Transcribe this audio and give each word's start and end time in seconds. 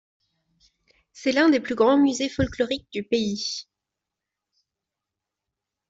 C'est 1.13 1.31
l'un 1.31 1.49
des 1.49 1.59
plus 1.59 1.75
grands 1.75 1.99
musées 1.99 2.27
folkloriques 2.27 2.91
du 2.91 3.03
pays. 3.03 3.67